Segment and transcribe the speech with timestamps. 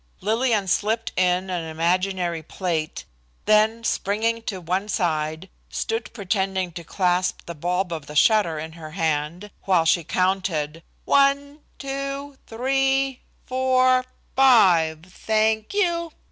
[0.19, 3.05] Lillian slipped in an imaginary plate,
[3.45, 8.71] then springing to one side stood pretending to clasp the bulb of the shutter in
[8.71, 14.03] her hand, while she counted: "One, two, three, four,
[14.35, 16.11] five thank you!"